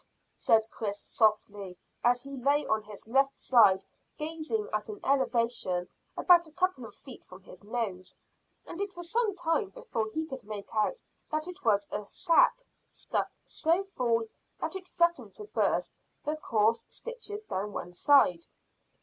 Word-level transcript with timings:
said 0.35 0.67
Chris 0.71 0.99
softly, 0.99 1.77
as 2.03 2.23
he 2.23 2.35
lay 2.35 2.65
on 2.65 2.81
his 2.81 3.05
left 3.05 3.37
side 3.37 3.85
gazing 4.17 4.67
at 4.73 4.89
an 4.89 4.99
elevation 5.03 5.87
about 6.17 6.47
a 6.47 6.51
couple 6.51 6.87
of 6.87 6.95
feet 6.95 7.23
from 7.23 7.43
his 7.43 7.63
nose; 7.63 8.15
and 8.65 8.81
it 8.81 8.97
was 8.97 9.11
some 9.11 9.35
time 9.35 9.69
before 9.69 10.07
he 10.07 10.25
could 10.25 10.43
make 10.43 10.73
out 10.73 11.03
that 11.29 11.47
it 11.47 11.63
was 11.63 11.87
a 11.91 12.03
sack, 12.03 12.65
stuffed 12.87 13.41
so 13.45 13.83
full 13.95 14.23
that 14.59 14.75
it 14.75 14.87
threatened 14.87 15.35
to 15.35 15.43
burst 15.43 15.91
the 16.25 16.35
coarse 16.35 16.83
stitches 16.89 17.41
down 17.41 17.71
one 17.71 17.93
side. 17.93 18.47